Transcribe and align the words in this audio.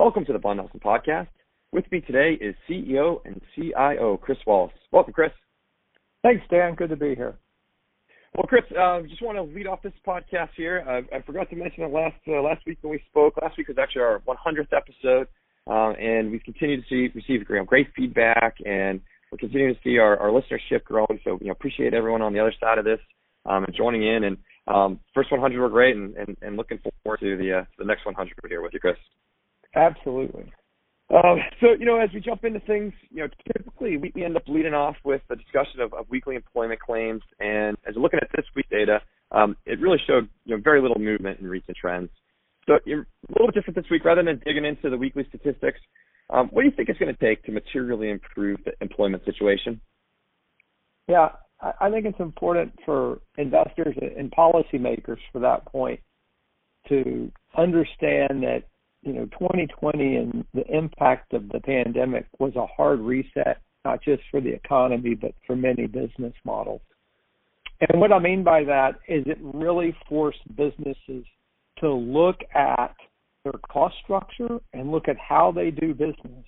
Welcome 0.00 0.24
to 0.24 0.32
the 0.32 0.38
Vaughan 0.38 0.56
Nelson 0.56 0.80
Podcast. 0.80 1.28
With 1.72 1.84
me 1.92 2.00
today 2.00 2.32
is 2.40 2.54
CEO 2.66 3.20
and 3.26 3.38
CIO 3.54 4.16
Chris 4.16 4.38
Wallace. 4.46 4.72
Welcome, 4.90 5.12
Chris. 5.12 5.30
Thanks, 6.22 6.42
Dan. 6.50 6.74
Good 6.74 6.88
to 6.88 6.96
be 6.96 7.14
here. 7.14 7.34
Well, 8.34 8.46
Chris, 8.46 8.62
uh, 8.70 9.02
just 9.02 9.20
want 9.20 9.36
to 9.36 9.42
lead 9.42 9.66
off 9.66 9.82
this 9.82 9.92
podcast 10.08 10.48
here. 10.56 10.82
I, 10.88 11.14
I 11.14 11.20
forgot 11.20 11.50
to 11.50 11.56
mention 11.56 11.82
it 11.82 11.92
last 11.92 12.16
uh, 12.26 12.40
last 12.40 12.64
week 12.66 12.78
when 12.80 12.92
we 12.92 13.02
spoke. 13.10 13.34
Last 13.42 13.58
week 13.58 13.68
was 13.68 13.76
actually 13.76 14.00
our 14.00 14.22
100th 14.26 14.72
episode, 14.74 15.28
uh, 15.70 15.90
and 15.90 16.30
we've 16.30 16.44
continued 16.44 16.82
to 16.82 16.88
see, 16.88 17.12
receive 17.14 17.46
you 17.46 17.56
know, 17.56 17.64
great 17.64 17.88
feedback, 17.94 18.54
and 18.64 19.02
we're 19.30 19.36
continuing 19.36 19.74
to 19.74 19.80
see 19.84 19.98
our, 19.98 20.16
our 20.16 20.30
listenership 20.30 20.82
growing. 20.82 21.20
So, 21.24 21.36
you 21.42 21.48
know, 21.48 21.52
appreciate 21.52 21.92
everyone 21.92 22.22
on 22.22 22.32
the 22.32 22.40
other 22.40 22.54
side 22.58 22.78
of 22.78 22.86
this 22.86 23.00
um, 23.44 23.64
and 23.64 23.76
joining 23.76 24.04
in. 24.04 24.24
And 24.24 24.38
um, 24.66 25.00
first 25.14 25.30
100 25.30 25.60
were 25.60 25.68
great, 25.68 25.94
and, 25.94 26.16
and, 26.16 26.38
and 26.40 26.56
looking 26.56 26.78
forward 27.04 27.20
to 27.20 27.36
the 27.36 27.58
uh, 27.58 27.64
the 27.76 27.84
next 27.84 28.06
100 28.06 28.32
here 28.48 28.62
with 28.62 28.72
you, 28.72 28.80
Chris. 28.80 28.96
Absolutely. 29.74 30.52
Um, 31.10 31.38
so, 31.60 31.72
you 31.78 31.86
know, 31.86 31.98
as 31.98 32.10
we 32.14 32.20
jump 32.20 32.44
into 32.44 32.60
things, 32.60 32.92
you 33.10 33.22
know, 33.22 33.28
typically 33.52 33.96
we, 33.96 34.24
end 34.24 34.36
up 34.36 34.44
leading 34.46 34.74
off 34.74 34.94
with 35.04 35.22
a 35.30 35.36
discussion 35.36 35.80
of, 35.80 35.92
of 35.92 36.06
weekly 36.08 36.36
employment 36.36 36.80
claims. 36.80 37.22
And 37.40 37.76
as 37.86 37.96
we're 37.96 38.02
looking 38.02 38.20
at 38.22 38.28
this 38.36 38.46
week's 38.54 38.70
data, 38.70 39.00
um, 39.32 39.56
it 39.66 39.80
really 39.80 39.98
showed, 40.06 40.28
you 40.44 40.56
know, 40.56 40.62
very 40.62 40.80
little 40.80 41.00
movement 41.00 41.40
in 41.40 41.48
recent 41.48 41.76
trends. 41.76 42.10
So 42.66 42.78
you're 42.84 43.00
a 43.00 43.32
little 43.32 43.48
bit 43.48 43.54
different 43.54 43.76
this 43.76 43.90
week. 43.90 44.04
Rather 44.04 44.22
than 44.22 44.40
digging 44.44 44.64
into 44.64 44.88
the 44.88 44.96
weekly 44.96 45.26
statistics, 45.28 45.80
um, 46.30 46.48
what 46.52 46.62
do 46.62 46.68
you 46.68 46.74
think 46.74 46.88
it's 46.88 46.98
going 46.98 47.14
to 47.14 47.20
take 47.20 47.42
to 47.44 47.52
materially 47.52 48.10
improve 48.10 48.58
the 48.64 48.72
employment 48.80 49.24
situation? 49.24 49.80
Yeah, 51.08 51.30
I 51.60 51.90
think 51.90 52.06
it's 52.06 52.20
important 52.20 52.72
for 52.86 53.20
investors 53.36 53.96
and 54.00 54.30
policymakers, 54.30 55.18
for 55.32 55.40
that 55.40 55.66
point, 55.66 56.00
to 56.88 57.30
understand 57.56 58.44
that 58.44 58.62
you 59.02 59.12
know 59.12 59.26
2020 59.26 60.16
and 60.16 60.44
the 60.54 60.66
impact 60.66 61.32
of 61.32 61.48
the 61.48 61.60
pandemic 61.60 62.26
was 62.38 62.54
a 62.56 62.66
hard 62.66 63.00
reset 63.00 63.60
not 63.84 64.02
just 64.02 64.22
for 64.30 64.40
the 64.40 64.52
economy 64.52 65.14
but 65.14 65.34
for 65.46 65.56
many 65.56 65.86
business 65.86 66.34
models. 66.44 66.82
And 67.80 68.00
what 68.00 68.12
i 68.12 68.18
mean 68.18 68.44
by 68.44 68.64
that 68.64 68.96
is 69.08 69.24
it 69.26 69.38
really 69.40 69.96
forced 70.08 70.40
businesses 70.56 71.24
to 71.78 71.90
look 71.92 72.40
at 72.54 72.94
their 73.44 73.54
cost 73.70 73.96
structure 74.04 74.58
and 74.72 74.90
look 74.90 75.08
at 75.08 75.16
how 75.16 75.50
they 75.50 75.70
do 75.70 75.94
business. 75.94 76.44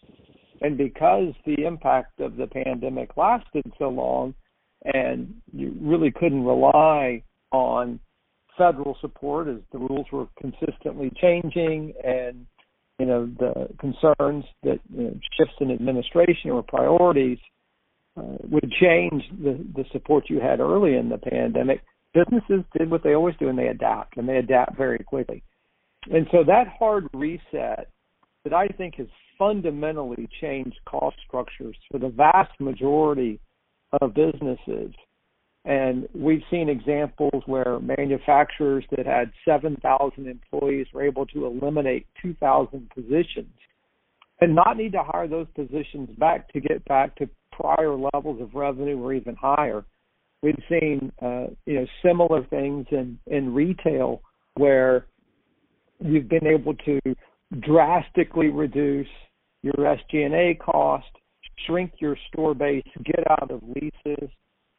And 0.61 0.77
because 0.77 1.33
the 1.47 1.65
impact 1.65 2.21
of 2.21 2.37
the 2.37 2.47
pandemic 2.47 3.17
lasted 3.17 3.65
so 3.79 3.89
long 3.89 4.35
and 4.95 5.35
you 5.53 5.75
really 5.81 6.11
couldn't 6.11 6.45
rely 6.45 7.23
on 7.51 7.99
federal 8.57 8.97
support 9.01 9.49
as 9.49 9.57
the 9.73 9.79
rules 9.79 10.07
were 10.13 10.27
consistently 10.41 11.11
changing 11.21 11.93
and 12.05 12.47
you 12.99 13.07
know 13.07 13.27
the 13.39 13.69
concerns 13.79 14.45
that 14.63 14.79
you 14.95 15.05
know, 15.05 15.15
shifts 15.37 15.55
in 15.61 15.71
administration 15.71 16.51
or 16.51 16.63
priorities 16.63 17.39
uh, 18.17 18.37
would 18.51 18.71
change 18.81 19.23
the 19.43 19.65
the 19.75 19.85
support 19.93 20.25
you 20.29 20.41
had 20.41 20.61
early 20.61 20.97
in 20.97 21.09
the 21.09 21.19
pandemic 21.19 21.81
businesses 22.15 22.65
did 22.77 22.91
what 22.91 23.03
they 23.03 23.15
always 23.15 23.35
do 23.39 23.49
and 23.49 23.59
they 23.59 23.69
adapt 23.69 24.17
and 24.17 24.29
they 24.29 24.37
adapt 24.37 24.77
very 24.77 24.99
quickly. 24.99 25.43
And 26.11 26.27
so 26.31 26.45
that 26.45 26.67
hard 26.79 27.09
reset 27.15 27.89
that 28.45 28.53
I 28.53 28.67
think 28.69 28.97
has 28.97 29.07
fundamentally 29.39 30.29
changed 30.41 30.77
cost 30.85 31.17
structures 31.27 31.77
for 31.91 31.99
the 31.99 32.09
vast 32.09 32.53
majority 32.61 33.41
of 34.01 34.15
businesses 34.15 34.95
and 35.65 36.09
we've 36.15 36.43
seen 36.51 36.69
examples 36.69 37.43
where 37.47 37.79
manufacturers 37.79 38.85
that 38.97 39.07
had 39.07 39.31
7,000 39.45 40.27
employees 40.27 40.87
were 40.93 41.05
able 41.05 41.27
to 41.27 41.47
eliminate 41.47 42.07
2,000 42.21 42.91
positions 42.91 43.53
and 44.41 44.57
not 44.57 44.77
need 44.77 44.93
to 44.93 45.03
hire 45.05 45.29
those 45.29 45.47
positions 45.55 46.11
back 46.19 46.53
to 46.53 46.61
get 46.61 46.85
back 46.87 47.15
to 47.17 47.29
prior 47.53 47.95
levels 47.95 48.41
of 48.41 48.55
revenue 48.55 49.01
or 49.01 49.15
even 49.15 49.37
higher. 49.37 49.85
We've 50.43 50.63
seen 50.69 51.13
uh, 51.23 51.47
you 51.67 51.75
know 51.75 51.87
similar 52.05 52.45
things 52.47 52.87
in 52.91 53.19
in 53.29 53.55
retail 53.55 54.23
where 54.55 55.07
you've 56.01 56.29
been 56.29 56.47
able 56.47 56.75
to 56.75 56.99
drastically 57.61 58.49
reduce 58.49 59.07
your 59.63 59.75
SG&A 59.75 60.57
cost, 60.57 61.07
shrink 61.67 61.93
your 62.01 62.17
store 62.33 62.55
base, 62.55 62.83
get 63.05 63.25
out 63.31 63.53
of 63.53 63.63
leases, 63.63 64.29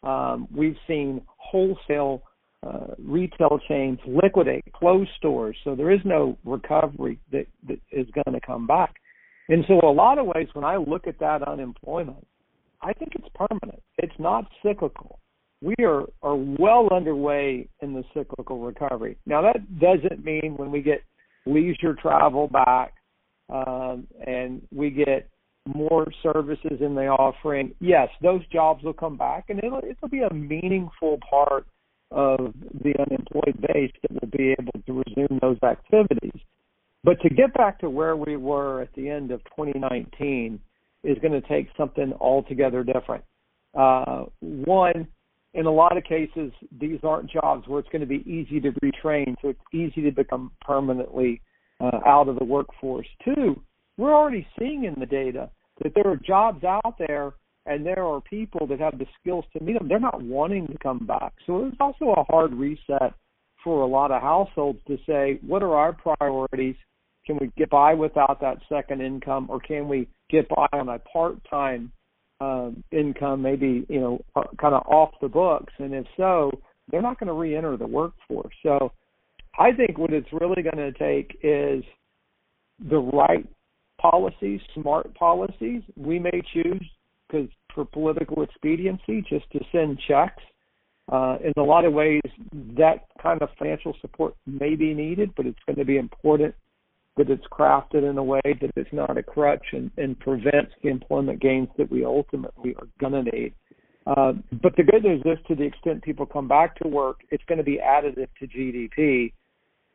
um, 0.04 0.48
we've 0.54 0.78
seen 0.88 1.22
wholesale 1.38 2.24
uh, 2.66 2.96
retail 2.98 3.60
chains 3.68 4.00
liquidate, 4.06 4.64
close 4.74 5.08
stores, 5.18 5.56
so 5.64 5.76
there 5.76 5.92
is 5.92 6.00
no 6.06 6.38
recovery 6.46 7.20
that, 7.32 7.46
that 7.68 7.80
is 7.92 8.08
going 8.14 8.40
to 8.40 8.46
come 8.46 8.66
back. 8.68 8.96
And 9.50 9.66
so, 9.68 9.80
a 9.84 9.92
lot 9.92 10.18
of 10.18 10.26
ways, 10.28 10.48
when 10.54 10.64
I 10.64 10.78
look 10.78 11.06
at 11.06 11.20
that 11.20 11.46
unemployment, 11.46 12.26
I 12.82 12.94
think 12.94 13.14
it's 13.16 13.28
permanent. 13.36 13.84
It's 13.98 14.14
not 14.18 14.46
cyclical. 14.62 15.20
We 15.62 15.76
are 15.84 16.04
are 16.22 16.36
well 16.36 16.88
underway 16.92 17.68
in 17.82 17.94
the 17.94 18.04
cyclical 18.14 18.60
recovery. 18.60 19.18
Now, 19.26 19.42
that 19.42 19.80
doesn't 19.80 20.24
mean 20.24 20.56
when 20.56 20.72
we 20.72 20.82
get 20.82 21.02
leisure 21.46 21.94
travel 22.02 22.48
back 22.48 22.94
um, 23.50 24.08
and 24.26 24.62
we 24.74 24.90
get 24.90 25.30
more 25.66 26.08
services 26.22 26.80
in 26.82 26.96
the 26.96 27.08
offering, 27.08 27.74
yes, 27.80 28.10
those 28.22 28.42
jobs 28.52 28.84
will 28.84 28.94
come 28.94 29.18
back, 29.18 29.46
and 29.50 29.60
it'll 29.64 29.80
it'll 29.80 30.10
be 30.10 30.22
a 30.22 30.34
meaningful 30.34 31.20
part 31.30 31.66
of 32.12 32.54
the 32.84 32.94
unemployed 33.00 33.60
base 33.74 33.92
that 34.02 34.22
will 34.22 34.30
be 34.38 34.56
able 34.60 34.74
to 34.86 34.94
resume 34.94 35.40
those 35.42 35.58
activities. 35.64 36.40
But 37.04 37.20
to 37.22 37.30
get 37.30 37.54
back 37.54 37.80
to 37.80 37.90
where 37.90 38.16
we 38.16 38.38
were 38.38 38.82
at 38.82 38.94
the 38.94 39.10
end 39.10 39.32
of 39.32 39.44
2019 39.56 40.60
is 41.04 41.18
going 41.20 41.34
to 41.34 41.48
take 41.48 41.68
something 41.78 42.14
altogether 42.20 42.84
different. 42.84 43.24
Uh, 43.74 44.26
one, 44.40 45.08
in 45.54 45.66
a 45.66 45.72
lot 45.72 45.98
of 45.98 46.04
cases, 46.04 46.52
these 46.80 47.00
aren't 47.04 47.30
jobs 47.30 47.68
where 47.68 47.80
it's 47.80 47.90
going 47.90 48.02
to 48.02 48.08
be 48.08 48.24
easy 48.30 48.62
to 48.62 48.72
retrain, 48.84 49.36
so 49.42 49.50
it's 49.50 49.60
easy 49.74 50.02
to 50.04 50.12
become 50.12 50.52
permanently 50.62 51.42
uh, 51.82 52.00
out 52.06 52.30
of 52.30 52.38
the 52.38 52.46
workforce. 52.46 53.08
Two, 53.26 53.62
we're 53.98 54.14
already 54.14 54.48
seeing 54.58 54.86
in 54.86 54.96
the 55.00 55.06
data 55.06 55.50
that 55.84 55.94
there 55.96 56.08
are 56.08 56.18
jobs 56.18 56.64
out 56.64 56.96
there 57.08 57.34
and 57.66 57.86
there 57.86 58.04
are 58.04 58.22
people 58.22 58.68
that 58.68 58.80
have 58.80 58.98
the 58.98 59.06
skills 59.20 59.46
to 59.54 59.64
meet 59.64 59.78
them. 59.78 59.88
They're 59.88 60.00
not 60.00 60.22
wanting 60.22 60.68
to 60.68 60.78
come 60.80 61.06
back. 61.06 61.34
So 61.46 61.66
it's 61.66 61.78
also 61.80 62.14
a 62.18 62.24
hard 62.24 62.54
reset 62.54 63.14
for 63.64 63.82
a 63.82 63.88
lot 63.88 64.12
of 64.12 64.22
households 64.22 64.80
to 64.88 64.98
say, 65.08 65.40
what 65.46 65.64
are 65.64 65.76
our 65.76 65.94
priorities? 65.94 66.76
Can 67.26 67.38
we 67.40 67.50
get 67.58 67.70
by 67.70 67.94
without 67.94 68.42
that 68.42 68.58
second 68.68 69.02
income, 69.02 69.48
or 69.50 69.62
can 69.62 69.88
we 69.88 70.10
get 70.30 70.50
by 70.50 70.68
on 70.74 70.90
a 70.90 71.00
part-time 71.00 71.90
um, 72.42 72.84
income, 72.92 73.42
maybe 73.42 73.86
you 73.88 74.02
know, 74.02 74.26
uh, 74.36 74.44
kind 74.60 74.76
of 74.76 74.86
off 74.86 75.12
the 75.22 75.30
books? 75.30 75.72
And 75.80 75.94
if 75.94 76.06
so, 76.18 76.52
they're 76.92 77.02
not 77.02 77.18
going 77.18 77.28
to 77.28 77.34
re-enter 77.34 77.78
the 77.78 77.88
workforce. 77.88 78.54
So 78.62 78.92
I 79.58 79.72
think 79.72 79.98
what 79.98 80.12
it's 80.12 80.28
really 80.34 80.64
going 80.64 80.76
to 80.76 80.92
take 80.92 81.38
is 81.42 81.86
the 82.90 82.98
right 82.98 83.48
policies, 84.04 84.60
smart 84.74 85.16
policies. 85.16 85.82
We 85.96 86.20
may 86.20 86.42
choose 86.54 86.86
because 87.28 87.50
for 87.74 87.86
political 87.86 88.44
expediency 88.44 89.26
just 89.28 89.50
to 89.52 89.60
send 89.72 90.00
checks. 90.08 90.44
Uh, 91.12 91.38
in 91.44 91.52
a 91.58 91.64
lot 91.64 91.84
of 91.86 91.94
ways, 91.94 92.22
that 92.78 93.08
kind 93.22 93.42
of 93.42 93.50
financial 93.58 93.96
support 94.00 94.36
may 94.46 94.76
be 94.76 94.94
needed, 94.94 95.32
but 95.36 95.46
it's 95.46 95.60
going 95.66 95.78
to 95.78 95.86
be 95.86 95.98
important 95.98 96.54
that 97.18 97.30
it's 97.30 97.46
crafted 97.52 98.10
in 98.10 98.18
a 98.18 98.24
way 98.24 98.42
that 98.46 98.72
it's 98.76 98.94
not 98.94 99.18
a 99.18 99.24
crutch 99.24 99.66
and, 99.74 99.92
and 99.98 100.20
prevents 100.20 100.72
the 100.82 100.90
employment 100.90 101.42
gains 101.42 101.68
that 101.78 101.92
we 101.92 102.06
ultimately 102.06 102.74
are 102.76 102.88
going 103.00 103.14
to 103.14 103.32
need. 103.32 103.54
Uh, 104.08 104.34
but 104.62 104.76
the 104.76 104.84
good 104.84 105.04
news 105.04 105.22
is, 105.26 105.38
to 105.48 105.56
the 105.56 105.64
extent 105.64 106.04
people 106.04 106.26
come 106.26 106.48
back 106.48 106.76
to 106.76 106.88
work, 106.88 107.22
it's 107.32 107.44
going 107.48 107.58
to 107.58 107.64
be 107.64 107.80
additive 107.84 108.28
to 108.40 108.48
GDP, 108.48 109.32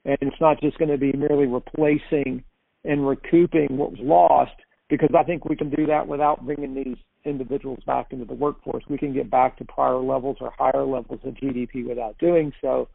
and 0.05 0.17
it's 0.21 0.41
not 0.41 0.61
just 0.61 0.79
going 0.79 0.91
to 0.91 0.99
be 0.99 1.13
merely 1.13 1.47
replacing 1.47 2.45
and 2.89 3.07
recouping 3.07 3.77
what 3.77 3.93
was 3.93 4.01
lost 4.03 4.57
because 4.89 5.11
I 5.17 5.23
think 5.23 5.45
we 5.45 5.55
can 5.55 5.71
do 5.71 5.87
that 5.87 6.09
without 6.09 6.45
bringing 6.45 6.75
these 6.75 6.97
individuals 7.25 7.81
back 7.87 8.07
into 8.11 8.25
the 8.25 8.35
workforce. 8.35 8.83
We 8.89 8.97
can 8.97 9.13
get 9.13 9.31
back 9.31 9.59
to 9.59 9.65
prior 9.67 9.99
levels 9.99 10.39
or 10.41 10.51
higher 10.59 10.85
levels 10.85 11.21
of 11.25 11.35
GDP 11.35 11.87
without 11.87 12.17
doing 12.19 12.53
so. 12.63 12.89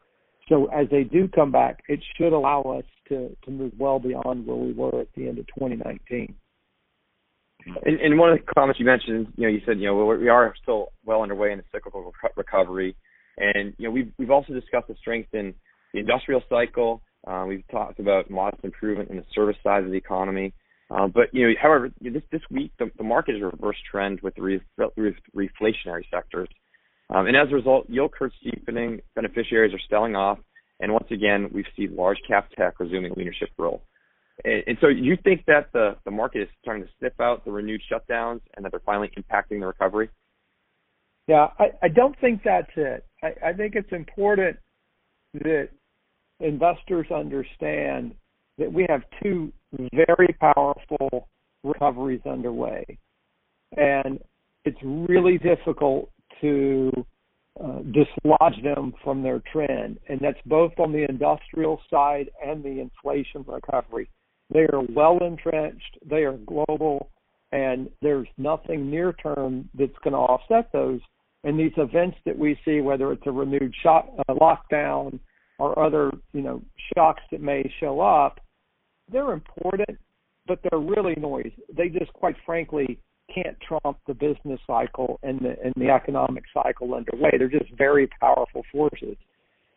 So 0.50 0.66
as 0.74 0.88
they 0.90 1.04
do 1.04 1.28
come 1.28 1.52
back, 1.52 1.84
it 1.88 2.00
should 2.18 2.34
allow 2.34 2.62
us 2.64 2.84
to, 3.10 3.36
to 3.46 3.52
move 3.52 3.74
well 3.78 4.00
beyond 4.00 4.46
where 4.46 4.58
we 4.58 4.74
were 4.74 5.02
at 5.02 5.08
the 5.16 5.28
end 5.28 5.38
of 5.38 5.46
2019. 5.48 6.36
And, 7.86 8.00
and 8.00 8.20
one 8.20 8.32
of 8.32 8.40
the 8.40 8.54
comments 8.54 8.80
you 8.80 8.86
mentioned, 8.86 9.28
you 9.38 9.44
know, 9.44 9.54
you 9.54 9.62
said, 9.66 9.80
you 9.80 9.86
know, 9.86 10.06
we 10.06 10.28
are 10.28 10.54
still 10.62 10.88
well 11.06 11.22
underway 11.22 11.52
in 11.52 11.60
the 11.60 11.64
cyclical 11.72 12.12
recovery, 12.36 12.96
and 13.38 13.74
you 13.78 13.88
know, 13.88 13.92
we've 13.92 14.12
we've 14.18 14.32
also 14.32 14.52
discussed 14.52 14.90
the 14.90 14.96
strength 15.00 15.34
in 15.34 15.54
the 15.94 16.02
industrial 16.02 16.42
cycle 16.50 17.02
uh, 17.28 17.46
we've 17.48 17.68
talked 17.72 18.00
about 18.00 18.30
modest 18.30 18.64
improvement 18.64 19.10
in 19.10 19.18
the 19.18 19.26
service 19.34 19.58
side 19.64 19.84
of 19.84 19.92
the 19.92 19.98
economy. 19.98 20.54
Uh, 20.90 21.08
but 21.08 21.34
you 21.34 21.48
know, 21.48 21.54
however, 21.62 21.90
this 22.02 22.22
this 22.32 22.42
week 22.52 22.72
the, 22.78 22.92
the 22.98 23.04
market 23.04 23.36
is 23.36 23.42
a 23.42 23.46
reverse 23.46 23.78
trend 23.90 24.20
with 24.22 24.36
the 24.36 24.42
re, 24.42 24.62
re, 24.78 25.16
reflationary 25.36 26.04
sectors, 26.12 26.50
um, 27.10 27.26
and 27.26 27.36
as 27.36 27.48
a 27.52 27.56
result, 27.56 27.90
yield 27.90 28.12
curve 28.12 28.32
steepening 28.42 29.02
beneficiaries 29.16 29.74
are 29.74 29.80
selling 29.90 30.16
off, 30.16 30.40
and 30.80 30.92
once 30.92 31.08
again, 31.10 31.50
we've 31.54 31.66
seen 31.78 31.96
large 31.96 32.18
cap 32.28 32.50
tech 32.58 32.80
resuming 32.80 33.14
leadership 33.16 33.50
role. 33.58 33.84
And, 34.44 34.64
and 34.68 34.78
so 34.82 34.88
you 34.88 35.18
think 35.24 35.46
that 35.46 35.72
the 35.74 35.96
the 36.06 36.12
market 36.12 36.44
is 36.44 36.50
starting 36.62 36.84
to 36.84 36.90
sniff 37.00 37.20
out 37.20 37.46
the 37.46 37.52
renewed 37.52 37.82
shutdowns 37.92 38.42
and 38.56 38.66
that 38.66 38.72
they're 38.72 38.82
finally 38.86 39.10
impacting 39.18 39.62
the 39.62 39.68
recovery? 39.68 40.10
Yeah, 41.28 41.48
I, 41.58 41.66
I 41.82 41.88
don't 41.88 42.20
think 42.20 42.42
that's 42.44 42.72
it. 42.76 43.06
I, 43.24 43.50
I 43.50 43.54
think 43.54 43.76
it's 43.76 43.92
important 43.92 44.58
that 45.36 45.70
investors 46.44 47.08
understand 47.10 48.14
that 48.58 48.72
we 48.72 48.86
have 48.90 49.02
two 49.22 49.52
very 49.94 50.36
powerful 50.40 51.28
recoveries 51.64 52.22
underway. 52.26 52.86
And 53.76 54.20
it's 54.66 54.78
really 54.84 55.38
difficult 55.38 56.10
to 56.42 56.92
uh, 57.64 57.80
dislodge 57.92 58.62
them 58.64 58.94
from 59.04 59.24
their 59.24 59.42
trend. 59.52 60.00
And 60.10 60.20
that's 60.20 60.40
both 60.46 60.74
on 60.78 60.92
the 60.92 61.06
industrial 61.08 61.82
side 61.90 62.30
and 62.46 62.64
the 62.64 62.80
inflation 62.80 63.44
recovery. 63.48 64.10
They 64.54 64.62
are 64.72 64.82
well 64.90 65.18
entrenched, 65.20 65.98
they 66.06 66.24
are 66.24 66.38
global, 66.38 67.10
and 67.52 67.90
there's 68.02 68.28
nothing 68.38 68.90
near 68.90 69.14
term 69.14 69.70
that's 69.78 69.98
going 70.04 70.14
to 70.14 70.20
offset 70.20 70.72
those. 70.72 71.00
And 71.44 71.60
these 71.60 71.74
events 71.78 72.18
that 72.26 72.38
we 72.38 72.60
see, 72.64 72.82
whether 72.82 73.12
it's 73.12 73.28
a 73.28 73.32
renewed 73.32 73.74
shock, 73.82 74.08
uh, 74.28 74.34
lockdown 74.34 75.20
or 75.60 75.78
other, 75.78 76.12
you 76.34 76.42
know, 76.42 76.62
shocks 76.96 77.22
that 77.32 77.42
may 77.42 77.72
show 77.80 78.00
up, 78.00 78.40
they're 79.12 79.34
important, 79.34 79.98
but 80.48 80.60
they're 80.64 80.80
really 80.80 81.16
noise. 81.16 81.52
They 81.76 81.90
just, 81.90 82.12
quite 82.14 82.36
frankly, 82.46 83.00
can't 83.34 83.58
trump 83.62 83.98
the 84.08 84.14
business 84.14 84.60
cycle 84.68 85.20
and 85.24 85.40
the 85.40 85.56
and 85.64 85.74
the 85.78 85.90
economic 85.90 86.44
cycle 86.54 86.94
underway. 86.94 87.32
They're 87.38 87.48
just 87.48 87.72
very 87.78 88.08
powerful 88.20 88.64
forces. 88.72 89.16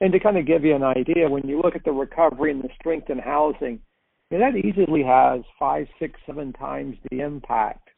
And 0.00 0.12
to 0.12 0.20
kind 0.20 0.36
of 0.36 0.46
give 0.46 0.64
you 0.64 0.74
an 0.74 0.82
idea, 0.82 1.28
when 1.28 1.46
you 1.48 1.60
look 1.62 1.74
at 1.74 1.84
the 1.84 1.92
recovery 1.92 2.50
and 2.50 2.62
the 2.62 2.68
strength 2.78 3.08
in 3.08 3.18
housing, 3.18 3.80
that 4.30 4.56
easily 4.56 5.02
has 5.02 5.42
five, 5.58 5.86
six, 5.98 6.20
seven 6.26 6.52
times 6.52 6.96
the 7.10 7.20
impact. 7.20 7.88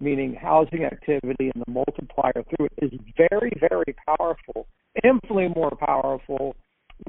Meaning 0.00 0.34
housing 0.34 0.84
activity 0.84 1.50
and 1.54 1.62
the 1.66 1.70
multiplier 1.70 2.32
through 2.34 2.68
it 2.76 2.92
is 2.92 3.00
very, 3.16 3.52
very 3.60 3.94
powerful, 4.06 4.66
infinitely 5.02 5.48
more 5.54 5.70
powerful 5.70 6.56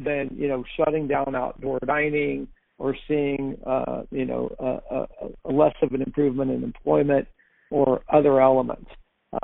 than 0.04 0.30
you 0.36 0.48
know 0.48 0.64
shutting 0.78 1.08
down 1.08 1.36
outdoor 1.36 1.80
dining 1.86 2.48
or 2.78 2.96
seeing 3.08 3.58
uh, 3.66 4.04
you 4.12 4.26
know 4.26 4.54
a, 4.60 4.96
a, 4.96 5.08
a 5.46 5.52
less 5.52 5.76
of 5.82 5.94
an 5.94 6.02
improvement 6.02 6.52
in 6.52 6.64
employment 6.64 7.28
or 7.72 8.02
other 8.12 8.42
elements. 8.42 8.90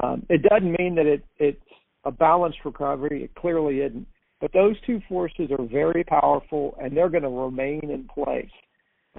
Um, 0.02 0.26
it 0.30 0.44
doesn't 0.44 0.76
mean 0.80 0.96
that 0.96 1.06
it, 1.06 1.24
it's 1.38 1.62
a 2.06 2.12
balanced 2.12 2.60
recovery. 2.64 3.24
It 3.24 3.36
clearly 3.36 3.80
isn't. 3.80 4.08
But 4.40 4.54
those 4.54 4.76
two 4.88 5.02
forces 5.08 5.50
are 5.52 5.66
very 5.66 6.04
powerful 6.04 6.76
and 6.82 6.98
they're 6.98 7.10
going 7.10 7.24
to 7.24 7.30
remain 7.30 7.92
in 7.92 8.08
place. 8.12 8.50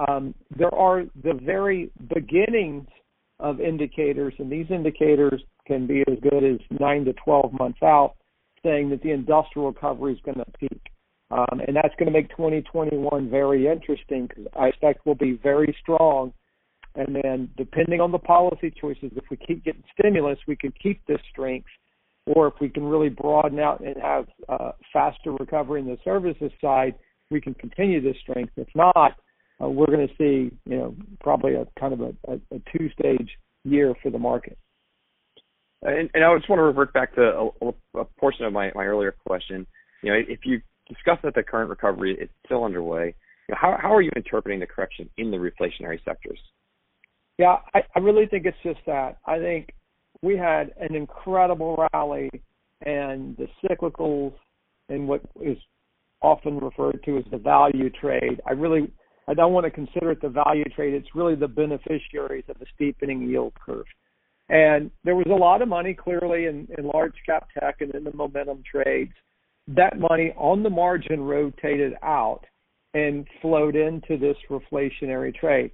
Um, 0.08 0.34
there 0.56 0.74
are 0.74 1.04
the 1.22 1.34
very 1.34 1.90
beginnings 2.08 2.86
of 3.38 3.60
indicators, 3.60 4.34
and 4.38 4.50
these 4.50 4.66
indicators 4.70 5.42
can 5.66 5.86
be 5.86 6.02
as 6.08 6.18
good 6.22 6.44
as 6.44 6.58
nine 6.80 7.04
to 7.04 7.12
12 7.24 7.52
months 7.52 7.82
out, 7.82 8.14
saying 8.64 8.90
that 8.90 9.02
the 9.02 9.10
industrial 9.10 9.68
recovery 9.68 10.14
is 10.14 10.20
going 10.24 10.38
to 10.38 10.44
peak. 10.58 10.80
Um, 11.32 11.62
and 11.66 11.74
that's 11.74 11.94
going 11.98 12.06
to 12.06 12.12
make 12.12 12.28
2021 12.30 13.30
very 13.30 13.66
interesting 13.66 14.26
because 14.26 14.44
I 14.54 14.66
expect 14.66 15.06
we'll 15.06 15.14
be 15.14 15.40
very 15.42 15.74
strong. 15.80 16.34
And 16.94 17.16
then, 17.16 17.48
depending 17.56 18.02
on 18.02 18.12
the 18.12 18.18
policy 18.18 18.70
choices, 18.70 19.12
if 19.16 19.24
we 19.30 19.38
keep 19.38 19.64
getting 19.64 19.82
stimulus, 19.98 20.38
we 20.46 20.56
can 20.56 20.74
keep 20.82 21.04
this 21.06 21.20
strength. 21.30 21.68
Or 22.26 22.48
if 22.48 22.54
we 22.60 22.68
can 22.68 22.84
really 22.84 23.08
broaden 23.08 23.58
out 23.58 23.80
and 23.80 23.96
have 23.96 24.26
uh, 24.48 24.72
faster 24.92 25.32
recovery 25.32 25.80
in 25.80 25.86
the 25.86 25.96
services 26.04 26.52
side, 26.60 26.94
we 27.30 27.40
can 27.40 27.54
continue 27.54 28.02
this 28.02 28.16
strength. 28.20 28.52
If 28.56 28.68
not, 28.74 29.16
uh, 29.60 29.68
we're 29.68 29.86
going 29.86 30.06
to 30.06 30.14
see, 30.18 30.54
you 30.66 30.76
know, 30.76 30.94
probably 31.20 31.54
a 31.54 31.66
kind 31.80 31.94
of 31.94 32.00
a, 32.02 32.12
a, 32.28 32.34
a 32.54 32.60
two-stage 32.76 33.30
year 33.64 33.94
for 34.02 34.10
the 34.10 34.18
market. 34.18 34.58
And, 35.80 36.10
and 36.12 36.24
I 36.24 36.36
just 36.36 36.48
want 36.48 36.58
to 36.58 36.64
revert 36.64 36.92
back 36.92 37.14
to 37.14 37.50
a, 37.62 37.98
a 37.98 38.04
portion 38.20 38.44
of 38.44 38.52
my, 38.52 38.70
my 38.74 38.84
earlier 38.84 39.16
question. 39.26 39.66
You 40.02 40.12
know, 40.12 40.18
if 40.28 40.40
you 40.44 40.60
discuss 40.92 41.18
that 41.22 41.34
the 41.34 41.42
current 41.42 41.70
recovery 41.70 42.16
is 42.20 42.28
still 42.46 42.64
underway. 42.64 43.14
How 43.50 43.76
how 43.80 43.94
are 43.94 44.02
you 44.02 44.10
interpreting 44.16 44.60
the 44.60 44.66
correction 44.66 45.08
in 45.18 45.30
the 45.30 45.36
reflationary 45.36 46.02
sectors? 46.04 46.38
Yeah, 47.38 47.56
I, 47.74 47.80
I 47.94 47.98
really 47.98 48.26
think 48.26 48.46
it's 48.46 48.56
just 48.62 48.80
that. 48.86 49.18
I 49.26 49.38
think 49.38 49.72
we 50.22 50.36
had 50.36 50.72
an 50.80 50.94
incredible 50.94 51.86
rally, 51.92 52.30
and 52.84 53.36
the 53.36 53.48
cyclicals 53.64 54.34
and 54.88 55.08
what 55.08 55.22
is 55.40 55.56
often 56.20 56.58
referred 56.58 57.02
to 57.04 57.18
as 57.18 57.24
the 57.30 57.38
value 57.38 57.90
trade. 57.90 58.40
I 58.46 58.52
really 58.52 58.92
I 59.28 59.34
don't 59.34 59.52
want 59.52 59.64
to 59.64 59.70
consider 59.70 60.10
it 60.12 60.20
the 60.20 60.28
value 60.28 60.64
trade. 60.64 60.94
It's 60.94 61.14
really 61.14 61.34
the 61.34 61.48
beneficiaries 61.48 62.44
of 62.48 62.58
the 62.58 62.66
steepening 62.74 63.28
yield 63.28 63.54
curve. 63.54 63.86
And 64.48 64.90
there 65.04 65.16
was 65.16 65.26
a 65.30 65.34
lot 65.34 65.62
of 65.62 65.68
money 65.68 65.94
clearly 65.94 66.46
in, 66.46 66.68
in 66.76 66.86
large 66.86 67.14
cap 67.24 67.48
tech 67.58 67.80
and 67.80 67.94
in 67.94 68.04
the 68.04 68.12
momentum 68.12 68.62
trades 68.70 69.12
that 69.68 69.98
money 69.98 70.32
on 70.36 70.62
the 70.62 70.70
margin 70.70 71.20
rotated 71.20 71.94
out 72.02 72.40
and 72.94 73.26
flowed 73.40 73.76
into 73.76 74.18
this 74.18 74.36
reflationary 74.50 75.34
trade. 75.34 75.70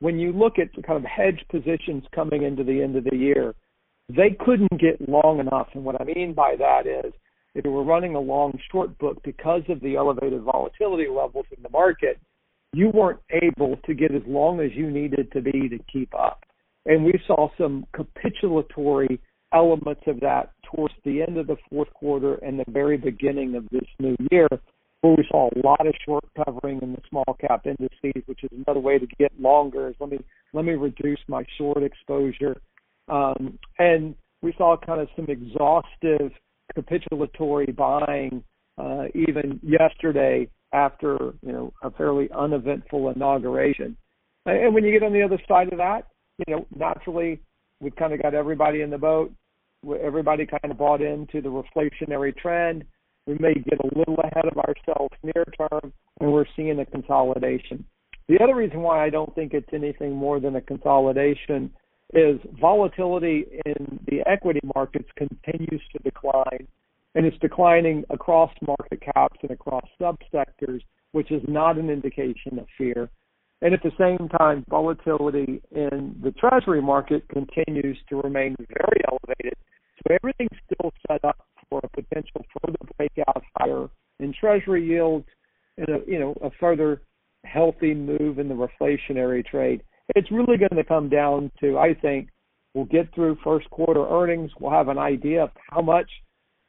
When 0.00 0.18
you 0.18 0.32
look 0.32 0.58
at 0.58 0.68
the 0.74 0.82
kind 0.82 0.98
of 0.98 1.04
hedge 1.04 1.44
positions 1.50 2.04
coming 2.14 2.42
into 2.42 2.64
the 2.64 2.82
end 2.82 2.96
of 2.96 3.04
the 3.04 3.16
year, 3.16 3.54
they 4.08 4.36
couldn't 4.38 4.80
get 4.80 5.08
long 5.08 5.40
enough. 5.40 5.68
And 5.74 5.84
what 5.84 6.00
I 6.00 6.04
mean 6.04 6.34
by 6.34 6.56
that 6.58 6.86
is 6.86 7.12
if 7.54 7.64
you 7.64 7.70
were 7.70 7.84
running 7.84 8.14
a 8.14 8.20
long 8.20 8.58
short 8.70 8.96
book 8.98 9.22
because 9.24 9.62
of 9.68 9.80
the 9.80 9.96
elevated 9.96 10.42
volatility 10.42 11.08
levels 11.08 11.46
in 11.56 11.62
the 11.62 11.70
market, 11.70 12.18
you 12.72 12.88
weren't 12.88 13.20
able 13.30 13.76
to 13.84 13.94
get 13.94 14.14
as 14.14 14.22
long 14.26 14.60
as 14.60 14.70
you 14.74 14.90
needed 14.90 15.30
to 15.32 15.40
be 15.40 15.68
to 15.68 15.78
keep 15.92 16.14
up. 16.14 16.44
And 16.86 17.04
we 17.04 17.12
saw 17.26 17.48
some 17.58 17.86
capitulatory 17.94 19.18
elements 19.52 20.02
of 20.06 20.20
that 20.20 20.52
towards 20.74 20.94
the 21.04 21.22
end 21.22 21.36
of 21.36 21.46
the 21.46 21.56
fourth 21.70 21.92
quarter 21.94 22.34
and 22.36 22.58
the 22.58 22.64
very 22.68 22.96
beginning 22.96 23.54
of 23.54 23.68
this 23.70 23.86
new 23.98 24.16
year, 24.30 24.48
where 25.00 25.14
we 25.16 25.26
saw 25.30 25.48
a 25.48 25.66
lot 25.66 25.86
of 25.86 25.94
short 26.04 26.24
covering 26.44 26.80
in 26.82 26.92
the 26.92 27.02
small 27.08 27.36
cap 27.40 27.66
indices, 27.66 28.22
which 28.26 28.44
is 28.44 28.50
another 28.66 28.80
way 28.80 28.98
to 28.98 29.06
get 29.18 29.32
longer. 29.40 29.88
Is 29.88 29.94
let 30.00 30.10
me 30.10 30.18
let 30.52 30.64
me 30.64 30.72
reduce 30.72 31.20
my 31.28 31.44
short 31.58 31.82
exposure, 31.82 32.60
um, 33.08 33.58
and 33.78 34.14
we 34.42 34.54
saw 34.56 34.76
kind 34.76 35.00
of 35.00 35.08
some 35.16 35.26
exhaustive 35.28 36.32
capitulatory 36.76 37.74
buying 37.74 38.42
uh, 38.78 39.04
even 39.14 39.60
yesterday 39.62 40.48
after 40.72 41.34
you 41.44 41.52
know 41.52 41.72
a 41.82 41.90
fairly 41.90 42.28
uneventful 42.36 43.10
inauguration. 43.10 43.96
And 44.46 44.74
when 44.74 44.84
you 44.84 44.92
get 44.92 45.06
on 45.06 45.12
the 45.12 45.22
other 45.22 45.40
side 45.46 45.72
of 45.72 45.78
that, 45.78 46.08
you 46.46 46.54
know 46.54 46.66
naturally 46.74 47.40
we've 47.80 47.96
kind 47.96 48.12
of 48.12 48.22
got 48.22 48.34
everybody 48.34 48.82
in 48.82 48.90
the 48.90 48.98
boat 48.98 49.32
everybody 50.02 50.46
kind 50.46 50.70
of 50.70 50.78
bought 50.78 51.00
into 51.00 51.40
the 51.40 51.48
reflationary 51.48 52.36
trend. 52.36 52.84
We 53.26 53.34
may 53.38 53.54
get 53.54 53.78
a 53.80 53.98
little 53.98 54.18
ahead 54.18 54.46
of 54.50 54.58
ourselves 54.58 55.14
near 55.22 55.44
term, 55.56 55.92
and 56.20 56.32
we're 56.32 56.44
seeing 56.56 56.78
a 56.80 56.86
consolidation. 56.86 57.84
The 58.28 58.38
other 58.42 58.54
reason 58.54 58.80
why 58.80 59.04
I 59.04 59.10
don't 59.10 59.34
think 59.34 59.52
it's 59.52 59.68
anything 59.72 60.14
more 60.14 60.40
than 60.40 60.56
a 60.56 60.60
consolidation 60.60 61.72
is 62.14 62.38
volatility 62.60 63.46
in 63.64 63.98
the 64.06 64.20
equity 64.26 64.60
markets 64.74 65.08
continues 65.16 65.82
to 65.92 65.98
decline, 66.02 66.66
and 67.14 67.26
it's 67.26 67.38
declining 67.38 68.04
across 68.10 68.50
market 68.66 69.00
caps 69.14 69.38
and 69.42 69.50
across 69.50 69.84
subsectors, 70.00 70.80
which 71.12 71.30
is 71.30 71.42
not 71.48 71.78
an 71.78 71.90
indication 71.90 72.58
of 72.58 72.66
fear. 72.76 73.08
And 73.62 73.74
at 73.74 73.82
the 73.82 73.92
same 73.98 74.28
time, 74.28 74.64
volatility 74.68 75.62
in 75.70 76.16
the 76.22 76.32
treasury 76.32 76.82
market 76.82 77.28
continues 77.28 77.96
to 78.08 78.16
remain 78.16 78.56
very 78.58 79.00
elevated. 79.08 79.56
So 80.06 80.16
everything's 80.22 80.58
still 80.72 80.92
set 81.08 81.24
up 81.24 81.38
for 81.70 81.80
a 81.82 81.88
potential 81.88 82.44
further 82.60 82.78
breakout 82.96 83.42
higher 83.56 83.88
in 84.20 84.34
treasury 84.38 84.86
yields 84.86 85.26
and 85.78 85.88
a, 85.88 85.98
you 86.06 86.18
know, 86.18 86.34
a 86.42 86.50
further 86.60 87.02
healthy 87.44 87.94
move 87.94 88.38
in 88.38 88.48
the 88.48 88.54
reflationary 88.54 89.44
trade. 89.44 89.82
It's 90.14 90.30
really 90.30 90.58
going 90.58 90.76
to 90.76 90.84
come 90.84 91.08
down 91.08 91.50
to, 91.60 91.78
I 91.78 91.94
think, 91.94 92.28
we'll 92.74 92.84
get 92.86 93.14
through 93.14 93.38
first 93.44 93.68
quarter 93.70 94.06
earnings. 94.08 94.50
We'll 94.58 94.72
have 94.72 94.88
an 94.88 94.98
idea 94.98 95.44
of 95.44 95.50
how 95.70 95.82
much 95.82 96.10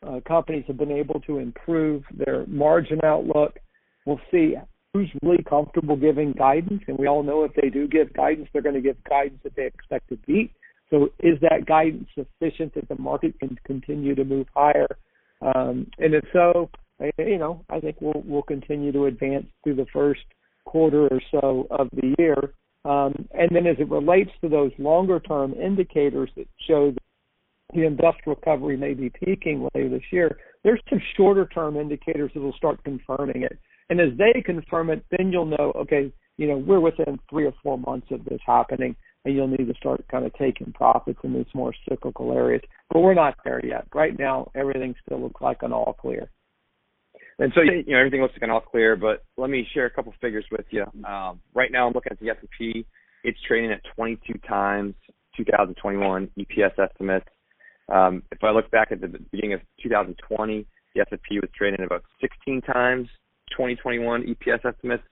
uh, 0.07 0.19
companies 0.27 0.65
have 0.67 0.77
been 0.77 0.91
able 0.91 1.19
to 1.21 1.39
improve 1.39 2.03
their 2.13 2.45
margin 2.47 2.99
outlook. 3.03 3.57
We'll 4.05 4.21
see 4.31 4.55
who's 4.93 5.09
really 5.23 5.43
comfortable 5.43 5.95
giving 5.95 6.33
guidance, 6.33 6.83
and 6.87 6.97
we 6.97 7.07
all 7.07 7.23
know 7.23 7.43
if 7.43 7.53
they 7.59 7.69
do 7.69 7.87
give 7.87 8.13
guidance, 8.13 8.47
they're 8.53 8.61
going 8.61 8.75
to 8.75 8.81
give 8.81 9.03
guidance 9.05 9.39
that 9.43 9.55
they 9.55 9.65
expect 9.65 10.09
to 10.09 10.17
beat. 10.27 10.51
So 10.93 11.09
is 11.19 11.39
that 11.41 11.65
guidance 11.65 12.07
sufficient 12.13 12.75
that 12.75 12.87
the 12.87 13.01
market 13.01 13.39
can 13.39 13.57
continue 13.65 14.13
to 14.13 14.23
move 14.23 14.45
higher? 14.55 14.87
Um, 15.41 15.87
and 15.97 16.13
if 16.13 16.23
so, 16.31 16.69
you 17.17 17.39
know, 17.39 17.65
I 17.67 17.79
think 17.79 17.97
we'll 17.99 18.21
we'll 18.23 18.43
continue 18.43 18.91
to 18.91 19.05
advance 19.05 19.47
through 19.63 19.75
the 19.75 19.87
first 19.91 20.21
quarter 20.65 21.07
or 21.07 21.19
so 21.31 21.67
of 21.71 21.89
the 21.93 22.13
year. 22.19 22.53
Um, 22.85 23.27
and 23.33 23.49
then 23.51 23.65
as 23.65 23.77
it 23.79 23.89
relates 23.89 24.29
to 24.41 24.49
those 24.49 24.71
longer 24.77 25.19
term 25.19 25.53
indicators 25.53 26.29
that 26.37 26.47
show 26.67 26.91
that 26.91 26.99
the 27.73 27.87
industrial 27.87 28.35
recovery 28.35 28.77
may 28.77 28.93
be 28.93 29.09
peaking 29.09 29.67
later 29.73 29.89
this 29.89 30.03
year, 30.11 30.37
there's 30.63 30.81
some 30.91 31.01
shorter 31.17 31.47
term 31.47 31.75
indicators 31.75 32.29
that 32.35 32.41
will 32.41 32.53
start 32.53 32.83
confirming 32.83 33.41
it. 33.41 33.57
And 33.89 33.99
as 33.99 34.09
they 34.17 34.41
confirm 34.41 34.91
it, 34.91 35.03
then 35.17 35.31
you'll 35.31 35.45
know, 35.45 35.71
okay, 35.75 36.13
you 36.37 36.47
know, 36.47 36.57
we're 36.57 36.79
within 36.79 37.19
three 37.29 37.45
or 37.45 37.53
four 37.63 37.79
months 37.79 38.07
of 38.11 38.23
this 38.25 38.39
happening, 38.45 38.95
and 39.25 39.35
you'll 39.35 39.47
need 39.47 39.67
to 39.67 39.73
start 39.75 40.05
kind 40.09 40.25
of 40.25 40.33
taking 40.33 40.73
profits 40.73 41.19
in 41.23 41.33
these 41.33 41.45
more 41.53 41.73
cyclical 41.87 42.31
areas. 42.33 42.61
But 42.89 42.99
we're 42.99 43.13
not 43.13 43.35
there 43.43 43.65
yet. 43.65 43.87
Right 43.93 44.17
now, 44.17 44.51
everything 44.55 44.95
still 45.05 45.21
looks 45.21 45.41
like 45.41 45.59
an 45.61 45.71
all 45.71 45.93
clear. 45.99 46.29
And 47.39 47.51
so, 47.55 47.61
you 47.61 47.83
know, 47.87 47.99
everything 47.99 48.21
looks 48.21 48.33
like 48.35 48.43
an 48.43 48.51
all 48.51 48.61
clear, 48.61 48.95
but 48.95 49.23
let 49.37 49.49
me 49.49 49.67
share 49.73 49.85
a 49.85 49.89
couple 49.89 50.13
figures 50.21 50.45
with 50.51 50.65
you. 50.69 50.83
Um, 51.07 51.39
right 51.53 51.71
now, 51.71 51.87
I'm 51.87 51.93
looking 51.93 52.11
at 52.11 52.19
the 52.19 52.29
S&P. 52.29 52.85
It's 53.23 53.39
trading 53.47 53.71
at 53.71 53.81
22 53.95 54.33
times 54.47 54.93
2021 55.37 56.29
EPS 56.37 56.77
estimates. 56.77 57.25
Um, 57.91 58.23
if 58.31 58.43
I 58.43 58.51
look 58.51 58.69
back 58.71 58.91
at 58.91 59.01
the 59.01 59.07
beginning 59.07 59.53
of 59.53 59.61
2020, 59.81 60.65
the 60.93 61.01
S&P 61.01 61.39
was 61.39 61.49
trading 61.57 61.79
at 61.79 61.85
about 61.85 62.03
16 62.21 62.61
times 62.61 63.07
2021 63.51 64.23
EPS 64.23 64.65
estimates. 64.65 65.03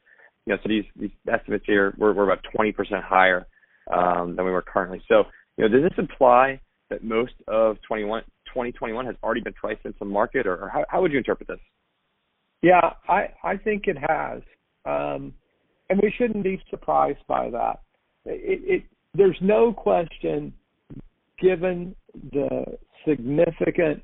You 0.46 0.54
know, 0.54 0.60
so 0.64 0.70
these 0.70 0.86
these 0.96 1.12
estimates 1.32 1.66
here 1.68 1.94
we're, 1.98 2.14
we're 2.14 2.24
about 2.24 2.44
20% 2.58 2.74
higher 3.04 3.46
um, 3.92 4.36
than 4.36 4.46
we 4.46 4.52
were 4.52 4.62
currently. 4.62 5.02
So, 5.08 5.24
you 5.58 5.68
know, 5.68 5.70
does 5.70 5.90
this 5.90 5.98
imply 5.98 6.60
that 6.90 7.04
most 7.04 7.34
of 7.48 7.78
21, 7.88 8.24
2021 8.48 9.06
has 9.06 9.16
already 9.24 9.42
been 9.42 9.54
priced 9.54 9.86
into 9.86 9.98
the 10.00 10.06
market, 10.06 10.46
or, 10.46 10.70
how, 10.72 10.86
how 10.90 11.02
would 11.02 11.12
you 11.12 11.18
interpret 11.18 11.48
this? 11.48 11.60
Yeah, 12.62 12.92
I 13.10 13.30
I 13.44 13.58
think 13.58 13.88
it 13.88 13.98
has, 13.98 14.42
um, 14.86 15.34
and 15.90 16.00
we 16.02 16.14
shouldn't 16.16 16.44
be 16.44 16.62
surprised 16.70 17.26
by 17.28 17.50
that. 17.50 17.80
It, 18.26 18.62
it 18.64 18.84
there's 19.16 19.38
no 19.42 19.74
question, 19.74 20.54
given 21.40 21.96
the 22.32 22.78
significant 23.08 24.04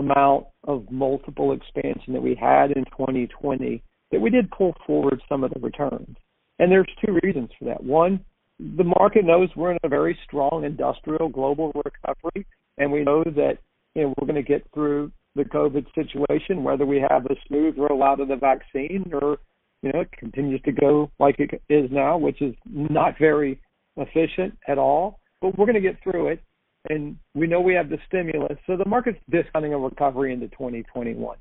amount 0.00 0.46
of 0.64 0.90
multiple 0.90 1.52
expansion 1.52 2.12
that 2.12 2.22
we 2.22 2.34
had 2.34 2.72
in 2.72 2.84
2020, 2.86 3.82
that 4.10 4.20
we 4.20 4.30
did 4.30 4.50
pull 4.50 4.74
forward 4.86 5.22
some 5.28 5.44
of 5.44 5.52
the 5.52 5.60
returns. 5.60 6.16
And 6.58 6.72
there's 6.72 6.88
two 7.04 7.18
reasons 7.22 7.50
for 7.58 7.66
that. 7.66 7.82
One, 7.82 8.24
the 8.58 8.84
market 8.84 9.24
knows 9.24 9.48
we're 9.54 9.72
in 9.72 9.78
a 9.82 9.88
very 9.88 10.18
strong 10.24 10.64
industrial 10.64 11.28
global 11.28 11.72
recovery, 11.84 12.46
and 12.78 12.90
we 12.90 13.04
know 13.04 13.22
that 13.24 13.58
you 13.94 14.02
know 14.02 14.14
we're 14.18 14.26
going 14.26 14.42
to 14.42 14.48
get 14.48 14.66
through 14.72 15.12
the 15.34 15.44
COVID 15.44 15.86
situation, 15.94 16.64
whether 16.64 16.86
we 16.86 17.04
have 17.10 17.26
a 17.26 17.36
smooth 17.46 17.76
rollout 17.76 18.20
of 18.20 18.28
the 18.28 18.36
vaccine 18.36 19.10
or 19.12 19.38
you 19.82 19.92
know 19.92 20.00
it 20.00 20.12
continues 20.12 20.62
to 20.62 20.72
go 20.72 21.10
like 21.18 21.38
it 21.38 21.62
is 21.68 21.90
now, 21.90 22.16
which 22.16 22.40
is 22.40 22.54
not 22.66 23.18
very 23.18 23.60
efficient 23.96 24.56
at 24.68 24.78
all. 24.78 25.20
But 25.42 25.58
we're 25.58 25.66
going 25.66 25.74
to 25.74 25.80
get 25.80 26.02
through 26.02 26.28
it, 26.28 26.42
and 26.88 27.16
we 27.34 27.46
know 27.46 27.60
we 27.60 27.74
have 27.74 27.90
the 27.90 27.98
stimulus, 28.06 28.58
so 28.66 28.76
the 28.76 28.88
market's 28.88 29.18
discounting 29.30 29.74
a 29.74 29.78
recovery 29.78 30.32
into 30.32 30.48
2021. 30.48 31.36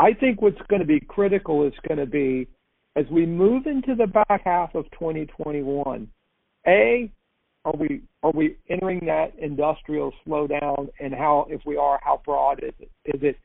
I 0.00 0.12
think 0.12 0.40
what's 0.40 0.60
going 0.68 0.80
to 0.80 0.86
be 0.86 1.00
critical 1.00 1.66
is 1.66 1.72
going 1.88 1.98
to 1.98 2.06
be 2.06 2.46
as 2.94 3.04
we 3.10 3.26
move 3.26 3.66
into 3.66 3.96
the 3.96 4.06
back 4.06 4.42
half 4.44 4.76
of 4.76 4.84
2021 4.92 6.08
a, 6.68 7.10
are 7.64 7.74
we 7.76 8.02
are 8.22 8.32
we 8.32 8.56
entering 8.68 9.00
that 9.06 9.32
industrial 9.38 10.12
slowdown, 10.26 10.88
and 11.00 11.14
how, 11.14 11.46
if 11.48 11.60
we 11.66 11.76
are, 11.76 12.00
how 12.02 12.20
broad 12.24 12.62
is 12.62 12.72
it? 12.78 12.90
Is 13.04 13.20
it 13.22 13.36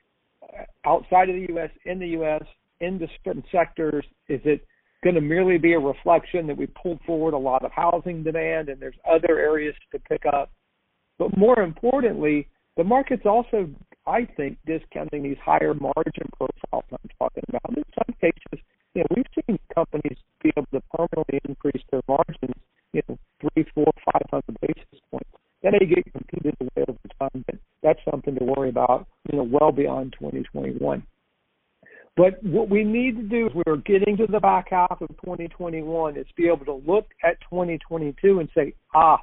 uh, 0.43 0.63
outside 0.85 1.29
of 1.29 1.35
the 1.35 1.45
U.S., 1.49 1.69
in 1.85 1.99
the 1.99 2.07
U.S., 2.09 2.43
into 2.79 3.07
certain 3.23 3.43
sectors? 3.51 4.05
Is 4.27 4.41
it 4.45 4.65
going 5.03 5.15
to 5.15 5.21
merely 5.21 5.57
be 5.57 5.73
a 5.73 5.79
reflection 5.79 6.47
that 6.47 6.57
we 6.57 6.67
pulled 6.67 6.99
forward 7.05 7.33
a 7.33 7.37
lot 7.37 7.65
of 7.65 7.71
housing 7.71 8.23
demand 8.23 8.69
and 8.69 8.81
there's 8.81 8.95
other 9.09 9.39
areas 9.39 9.75
to 9.91 9.99
pick 9.99 10.23
up? 10.25 10.51
But 11.19 11.37
more 11.37 11.59
importantly, 11.59 12.47
the 12.77 12.83
market's 12.83 13.25
also, 13.25 13.69
I 14.07 14.25
think, 14.37 14.57
discounting 14.65 15.23
these 15.23 15.37
higher 15.43 15.73
margin 15.73 16.29
profiles 16.37 16.85
I'm 16.91 17.09
talking 17.19 17.43
about. 17.49 17.77
In 17.77 17.83
some 17.93 18.15
cases, 18.19 18.65
you 18.95 19.01
know, 19.01 19.07
we've 19.15 19.45
seen 19.47 19.59
companies 19.73 20.17
be 20.41 20.51
able 20.55 20.67
to 20.73 20.81
permanently 20.93 21.39
increase 21.47 21.83
their 21.91 22.01
margins 22.07 22.55
well 29.59 29.71
beyond 29.71 30.15
2021. 30.19 31.03
But 32.15 32.43
what 32.43 32.69
we 32.69 32.83
need 32.83 33.17
to 33.17 33.23
do 33.23 33.47
is 33.47 33.53
we're 33.65 33.77
getting 33.77 34.17
to 34.17 34.27
the 34.27 34.39
back 34.39 34.67
half 34.69 35.01
of 35.01 35.09
2021 35.25 36.17
is 36.17 36.27
be 36.35 36.47
able 36.47 36.65
to 36.65 36.81
look 36.85 37.05
at 37.23 37.41
2022 37.49 38.39
and 38.39 38.49
say, 38.55 38.73
ah, 38.93 39.19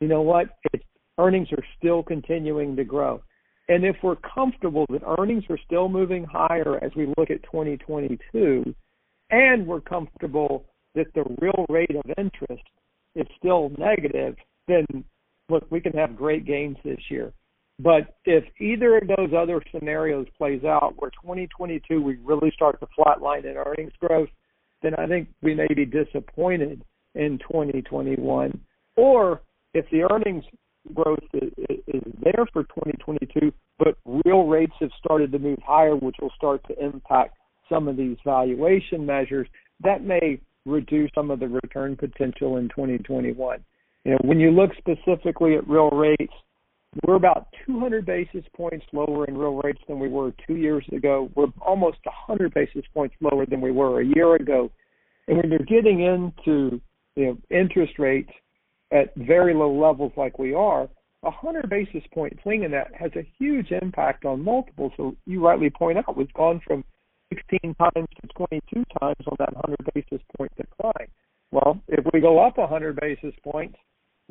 you 0.00 0.08
know 0.08 0.22
what, 0.22 0.48
it's, 0.72 0.84
earnings 1.18 1.48
are 1.52 1.64
still 1.78 2.02
continuing 2.02 2.76
to 2.76 2.84
grow. 2.84 3.20
And 3.68 3.84
if 3.84 3.96
we're 4.02 4.16
comfortable 4.16 4.86
that 4.88 5.02
earnings 5.18 5.44
are 5.50 5.58
still 5.66 5.88
moving 5.88 6.24
higher 6.24 6.82
as 6.82 6.92
we 6.96 7.12
look 7.18 7.30
at 7.30 7.42
2022, 7.42 8.74
and 9.30 9.66
we're 9.66 9.80
comfortable 9.80 10.64
that 10.94 11.12
the 11.14 11.24
real 11.40 11.66
rate 11.68 11.94
of 11.94 12.02
interest 12.18 12.64
is 13.14 13.26
still 13.38 13.70
negative, 13.78 14.34
then 14.66 14.86
look, 15.50 15.66
we 15.70 15.80
can 15.80 15.92
have 15.92 16.16
great 16.16 16.46
gains 16.46 16.76
this 16.84 17.00
year. 17.10 17.32
But 17.82 18.14
if 18.26 18.44
either 18.60 18.98
of 18.98 19.08
those 19.08 19.30
other 19.36 19.62
scenarios 19.72 20.26
plays 20.36 20.64
out, 20.64 20.94
where 20.98 21.10
2022 21.10 22.02
we 22.02 22.16
really 22.22 22.50
start 22.54 22.78
to 22.80 22.86
flatline 22.98 23.44
in 23.44 23.56
earnings 23.56 23.92
growth, 23.98 24.28
then 24.82 24.94
I 24.96 25.06
think 25.06 25.28
we 25.40 25.54
may 25.54 25.68
be 25.74 25.86
disappointed 25.86 26.82
in 27.14 27.38
2021. 27.38 28.60
Or 28.96 29.40
if 29.72 29.86
the 29.90 30.02
earnings 30.10 30.44
growth 30.92 31.20
is, 31.32 31.52
there 32.20 32.46
for 32.52 32.64
2022, 32.64 33.52
but 33.78 33.96
real 34.24 34.44
rates 34.46 34.74
have 34.80 34.90
started 35.02 35.32
to 35.32 35.38
move 35.38 35.58
higher, 35.64 35.96
which 35.96 36.16
will 36.20 36.32
start 36.36 36.62
to 36.68 36.84
impact 36.84 37.36
some 37.68 37.88
of 37.88 37.96
these 37.96 38.16
valuation 38.24 39.06
measures, 39.06 39.48
that 39.82 40.04
may 40.04 40.38
reduce 40.66 41.10
some 41.14 41.30
of 41.30 41.40
the 41.40 41.48
return 41.48 41.96
potential 41.96 42.58
in 42.58 42.68
2021. 42.68 43.64
You 44.04 44.12
know, 44.12 44.18
when 44.22 44.40
you 44.40 44.50
look 44.50 44.72
specifically 44.76 45.56
at 45.56 45.66
real 45.68 45.90
rates, 45.90 46.32
we're 47.06 47.14
about 47.14 47.48
200 47.66 48.04
basis 48.04 48.44
points 48.54 48.84
lower 48.92 49.24
in 49.26 49.36
real 49.38 49.60
rates 49.62 49.80
than 49.86 50.00
we 50.00 50.08
were 50.08 50.32
two 50.46 50.56
years 50.56 50.84
ago. 50.92 51.30
We're 51.34 51.46
almost 51.60 51.98
100 52.04 52.52
basis 52.52 52.82
points 52.92 53.14
lower 53.20 53.46
than 53.46 53.60
we 53.60 53.70
were 53.70 54.00
a 54.00 54.04
year 54.04 54.34
ago. 54.34 54.70
And 55.28 55.36
when 55.36 55.50
you're 55.50 55.60
getting 55.60 56.00
into 56.00 56.80
you 57.14 57.26
know 57.26 57.38
interest 57.50 57.98
rates 57.98 58.30
at 58.92 59.14
very 59.14 59.54
low 59.54 59.72
levels 59.72 60.12
like 60.16 60.38
we 60.38 60.52
are, 60.52 60.88
a 61.22 61.30
100 61.30 61.68
basis 61.68 62.02
point 62.12 62.36
swing 62.42 62.64
in 62.64 62.72
that 62.72 62.92
has 62.98 63.12
a 63.14 63.28
huge 63.38 63.70
impact 63.70 64.24
on 64.24 64.42
multiples. 64.42 64.92
So 64.96 65.14
you 65.26 65.44
rightly 65.46 65.70
point 65.70 65.98
out, 65.98 66.16
we've 66.16 66.32
gone 66.32 66.60
from 66.66 66.84
16 67.32 67.74
times 67.74 68.08
to 68.20 68.28
22 68.36 68.84
times 68.98 69.16
on 69.26 69.36
that 69.38 69.54
100 69.54 69.76
basis 69.94 70.20
point 70.36 70.50
decline. 70.56 71.08
Well, 71.52 71.80
if 71.88 72.04
we 72.12 72.20
go 72.20 72.44
up 72.44 72.58
100 72.58 72.98
basis 73.00 73.34
points, 73.44 73.76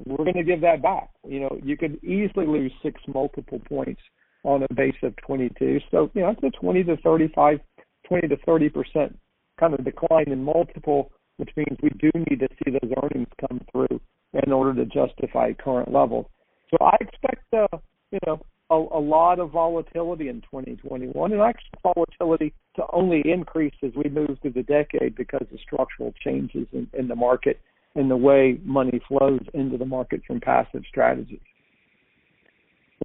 we're 0.06 0.24
going 0.24 0.34
to 0.36 0.44
give 0.44 0.62
that 0.62 0.82
back. 0.82 1.10
You 1.28 1.42
know, 1.42 1.60
you 1.64 1.78
could 1.78 2.04
easily 2.04 2.48
lose 2.48 2.72
six 2.84 3.02
multiple 3.08 3.60
points 3.68 4.02
on 4.44 4.64
a 4.64 4.74
base 4.74 4.96
of 5.04 5.16
22. 5.18 5.80
So, 5.92 6.10
you 6.14 6.22
know, 6.22 6.30
it's 6.30 6.44
a 6.44 6.58
20 6.60 6.84
to 6.86 6.98
35, 6.98 7.60
20 8.08 8.28
to 8.28 8.38
30 8.38 8.70
percent 8.70 9.20
kind 9.60 9.74
of 9.74 9.84
decline 9.84 10.30
in 10.30 10.44
multiple, 10.44 11.12
which 11.38 11.50
means 11.58 11.78
we 11.82 11.90
do 12.00 12.10
need 12.16 12.40
to 12.40 12.48
see 12.64 12.72
those 12.72 12.92
earnings 13.04 13.28
come 13.48 13.62
through 13.72 14.00
in 14.46 14.52
order 14.52 14.74
to 14.74 14.86
justify 14.86 15.52
current 15.54 15.92
levels. 15.92 16.26
So 16.70 16.78
I 16.82 16.96
expect, 17.02 17.46
uh, 17.54 17.78
you 18.12 18.20
know, 18.26 18.40
a, 18.70 18.76
a 18.76 19.02
lot 19.02 19.40
of 19.40 19.52
volatility 19.52 20.30
in 20.30 20.42
2021, 20.42 21.32
and 21.32 21.42
I 21.42 21.50
expect 21.50 21.84
volatility 21.84 22.54
to 22.76 22.84
only 22.94 23.24
increase 23.26 23.74
as 23.84 23.92
we 23.96 24.10
move 24.10 24.38
through 24.42 24.52
the 24.52 24.64
decade 24.64 25.16
because 25.16 25.46
of 25.52 25.60
structural 25.60 26.14
changes 26.24 26.68
in, 26.72 26.88
in 26.94 27.08
the 27.08 27.16
market 27.16 27.60
and 27.96 28.10
the 28.10 28.18
way 28.18 28.60
money 28.64 29.02
flows 29.08 29.42
into 29.54 29.78
the 29.78 29.86
market 29.86 30.22
from 30.26 30.40
passive 30.40 30.84
strategies. 30.88 31.40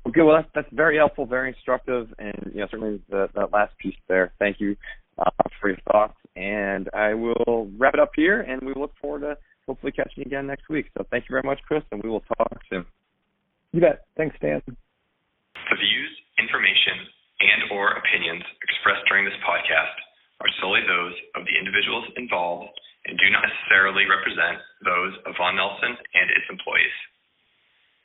Okay, 0.07 0.21
well 0.21 0.37
that's 0.37 0.49
that's 0.55 0.69
very 0.73 0.97
helpful, 0.97 1.25
very 1.25 1.49
instructive, 1.49 2.13
and 2.19 2.53
you 2.53 2.61
know 2.61 2.67
certainly 2.71 3.01
the 3.09 3.29
that 3.35 3.53
last 3.53 3.73
piece 3.79 3.97
there. 4.09 4.33
Thank 4.39 4.61
you 4.61 4.77
uh, 5.19 5.31
for 5.61 5.71
your 5.71 5.79
thoughts, 5.91 6.19
and 6.37 6.91
I 6.93 7.15
will 7.15 7.71
wrap 7.79 7.95
it 7.95 8.01
up 8.01 8.11
here, 8.15 8.43
and 8.43 8.61
we 8.63 8.75
look 8.77 8.93
forward 9.01 9.21
to 9.21 9.39
hopefully 9.67 9.93
catching 9.93 10.25
you 10.25 10.25
again 10.27 10.47
next 10.47 10.69
week. 10.69 10.87
So 10.97 11.07
thank 11.11 11.25
you 11.25 11.33
very 11.33 11.47
much, 11.47 11.61
Chris, 11.67 11.83
and 11.91 12.03
we 12.03 12.11
will 12.11 12.25
talk 12.37 12.61
soon. 12.69 12.85
You 13.73 13.81
bet. 13.81 14.05
Thanks, 14.17 14.37
Dan. 14.41 14.61
The 14.67 15.79
views, 15.81 16.13
information, 16.39 17.09
and 17.41 17.73
or 17.73 17.97
opinions 17.97 18.45
expressed 18.61 19.09
during 19.09 19.25
this 19.25 19.39
podcast 19.41 19.97
are 20.41 20.51
solely 20.61 20.85
those 20.85 21.15
of 21.35 21.47
the 21.49 21.57
individuals 21.57 22.05
involved 22.17 22.69
and 23.05 23.21
do 23.21 23.29
not 23.29 23.45
necessarily 23.45 24.09
represent 24.09 24.61
those 24.85 25.13
of 25.29 25.37
Vaughan 25.37 25.57
Nelson 25.61 25.93
and 25.93 26.27
its 26.33 26.49
employees. 26.49 26.97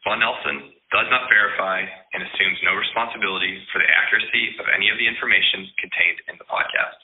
Vaughan 0.03 0.23
Nelson 0.23 0.75
does 0.91 1.07
not 1.11 1.31
verify 1.31 1.83
and 1.83 2.23
assumes 2.23 2.59
no 2.63 2.75
responsibility 2.75 3.59
for 3.71 3.79
the 3.83 3.91
accuracy 3.91 4.55
of 4.59 4.67
any 4.71 4.87
of 4.89 4.97
the 4.97 5.07
information 5.07 5.67
contained 5.79 6.19
in 6.31 6.35
the 6.39 6.47
podcast. 6.47 6.99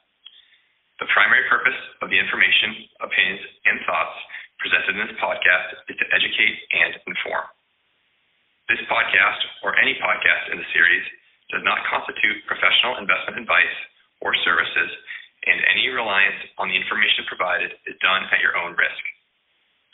The 1.03 1.11
primary 1.11 1.43
purpose 1.51 1.75
of 1.99 2.07
the 2.07 2.15
information, 2.15 2.87
opinions, 3.03 3.43
and 3.67 3.83
thoughts 3.83 4.15
presented 4.63 4.95
in 4.95 5.03
this 5.05 5.19
podcast 5.19 5.91
is 5.91 5.95
to 5.99 6.07
educate 6.15 6.55
and 6.71 6.95
inform. 7.03 7.45
This 8.71 8.81
podcast, 8.87 9.41
or 9.61 9.75
any 9.77 9.93
podcast 9.99 10.55
in 10.55 10.57
the 10.57 10.69
series, 10.71 11.05
does 11.51 11.61
not 11.67 11.83
constitute 11.85 12.47
professional 12.47 12.97
investment 12.97 13.43
advice 13.43 13.77
or 14.23 14.33
services 14.41 14.89
and 15.45 15.61
any 15.69 15.91
reliance 15.93 16.41
on 16.65 16.73
the 16.73 16.81
information 16.81 17.29
provided 17.29 17.77
is 17.85 17.93
done 18.01 18.25
at 18.33 18.41
your 18.41 18.57
own 18.57 18.73
risk. 18.73 19.03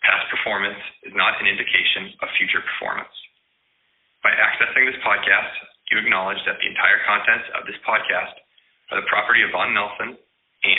Past 0.07 0.31
performance 0.31 0.79
is 1.03 1.11
not 1.11 1.35
an 1.43 1.51
indication 1.51 2.15
of 2.23 2.31
future 2.39 2.63
performance. 2.63 3.11
By 4.23 4.31
accessing 4.31 4.87
this 4.87 4.95
podcast, 5.03 5.51
you 5.91 5.99
acknowledge 5.99 6.39
that 6.47 6.55
the 6.63 6.71
entire 6.71 7.03
contents 7.03 7.51
of 7.59 7.67
this 7.67 7.75
podcast 7.83 8.39
are 8.87 9.03
the 9.03 9.09
property 9.11 9.43
of 9.43 9.51
Vaughan 9.51 9.75
Nelson 9.75 10.15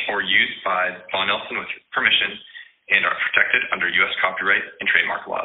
or 0.09 0.25
used 0.25 0.65
by 0.65 0.97
Vaughan 1.13 1.29
Nelson 1.29 1.61
with 1.61 1.69
permission 1.93 2.41
and 2.97 3.05
are 3.05 3.19
protected 3.29 3.69
under 3.69 3.93
U.S. 3.93 4.17
copyright 4.25 4.65
and 4.81 4.89
trademark 4.89 5.29
law. 5.29 5.45